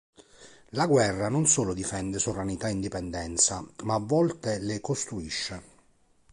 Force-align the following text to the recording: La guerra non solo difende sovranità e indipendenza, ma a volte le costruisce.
La 0.69 0.87
guerra 0.87 1.29
non 1.29 1.45
solo 1.45 1.75
difende 1.75 2.17
sovranità 2.17 2.67
e 2.67 2.71
indipendenza, 2.71 3.63
ma 3.83 3.93
a 3.93 3.99
volte 3.99 4.57
le 4.57 4.81
costruisce. 4.81 5.61